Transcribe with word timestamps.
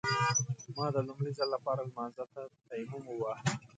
ما 0.75 0.85
د 0.95 0.97
لومړي 1.07 1.31
ځل 1.37 1.47
لپاره 1.55 1.81
لمانځه 1.89 2.25
ته 2.33 2.41
تيمم 2.69 3.03
وواهه. 3.07 3.43